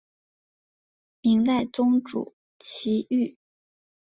[1.21, 3.37] 明代宗朱祁钰。